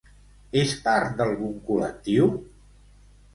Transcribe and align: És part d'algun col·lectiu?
És 0.61 0.71
part 0.87 1.13
d'algun 1.19 1.53
col·lectiu? 1.67 2.31